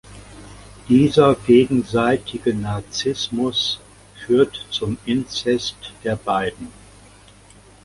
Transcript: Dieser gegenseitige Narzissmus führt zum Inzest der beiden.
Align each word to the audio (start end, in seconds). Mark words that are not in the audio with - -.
Dieser 0.89 1.35
gegenseitige 1.35 2.55
Narzissmus 2.55 3.79
führt 4.25 4.65
zum 4.71 4.97
Inzest 5.05 5.75
der 6.03 6.15
beiden. 6.15 6.69